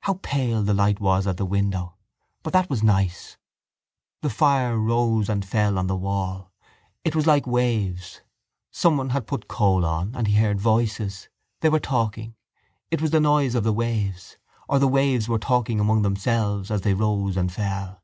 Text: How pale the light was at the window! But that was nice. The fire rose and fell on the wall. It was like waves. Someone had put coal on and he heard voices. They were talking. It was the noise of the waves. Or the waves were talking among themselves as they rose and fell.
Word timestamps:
How 0.00 0.20
pale 0.22 0.62
the 0.62 0.74
light 0.74 1.00
was 1.00 1.26
at 1.26 1.38
the 1.38 1.46
window! 1.46 1.94
But 2.42 2.52
that 2.52 2.68
was 2.68 2.82
nice. 2.82 3.38
The 4.20 4.28
fire 4.28 4.76
rose 4.78 5.30
and 5.30 5.46
fell 5.46 5.78
on 5.78 5.86
the 5.86 5.96
wall. 5.96 6.52
It 7.04 7.16
was 7.16 7.26
like 7.26 7.46
waves. 7.46 8.20
Someone 8.70 9.08
had 9.16 9.26
put 9.26 9.48
coal 9.48 9.82
on 9.86 10.14
and 10.14 10.26
he 10.26 10.34
heard 10.36 10.60
voices. 10.60 11.30
They 11.60 11.70
were 11.70 11.80
talking. 11.80 12.34
It 12.90 13.00
was 13.00 13.12
the 13.12 13.18
noise 13.20 13.54
of 13.54 13.64
the 13.64 13.72
waves. 13.72 14.36
Or 14.68 14.78
the 14.78 14.86
waves 14.86 15.26
were 15.26 15.38
talking 15.38 15.80
among 15.80 16.02
themselves 16.02 16.70
as 16.70 16.82
they 16.82 16.92
rose 16.92 17.34
and 17.38 17.50
fell. 17.50 18.02